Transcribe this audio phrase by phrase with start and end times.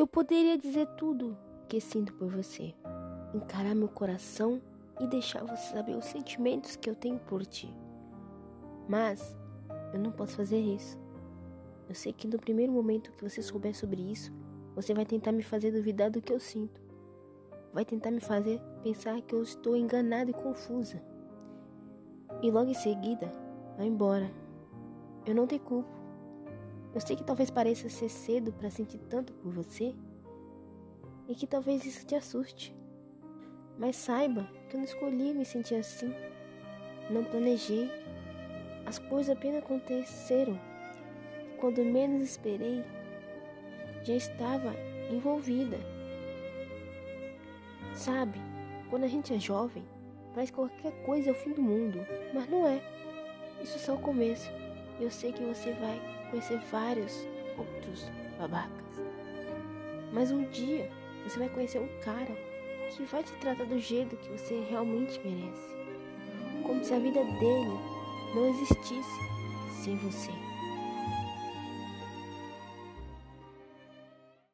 [0.00, 1.36] Eu poderia dizer tudo
[1.68, 2.74] que sinto por você,
[3.34, 4.58] encarar meu coração
[4.98, 7.70] e deixar você saber os sentimentos que eu tenho por ti.
[8.88, 9.36] Mas
[9.92, 10.98] eu não posso fazer isso.
[11.86, 14.32] Eu sei que no primeiro momento que você souber sobre isso,
[14.74, 16.80] você vai tentar me fazer duvidar do que eu sinto.
[17.70, 20.98] Vai tentar me fazer pensar que eu estou enganada e confusa.
[22.40, 23.30] E logo em seguida,
[23.76, 24.30] vai embora.
[25.26, 25.99] Eu não te culpo.
[26.94, 29.94] Eu sei que talvez pareça ser cedo para sentir tanto por você
[31.28, 32.74] e que talvez isso te assuste.
[33.78, 36.12] Mas saiba que eu não escolhi me sentir assim.
[37.08, 37.88] Não planejei.
[38.84, 40.58] As coisas apenas aconteceram.
[41.58, 42.84] Quando menos esperei,
[44.02, 44.74] já estava
[45.10, 45.78] envolvida.
[47.94, 48.40] Sabe,
[48.88, 49.84] quando a gente é jovem,
[50.34, 51.98] parece que qualquer coisa é o fim do mundo,
[52.34, 52.82] mas não é.
[53.62, 54.50] Isso é só o começo.
[55.00, 55.98] Eu sei que você vai
[56.30, 58.04] conhecer vários outros
[58.38, 59.02] babacas.
[60.12, 60.90] Mas um dia
[61.24, 62.36] você vai conhecer um cara
[62.90, 65.74] que vai te tratar do jeito que você realmente merece.
[66.62, 67.78] Como se a vida dele
[68.34, 69.20] não existisse
[69.82, 70.49] sem você.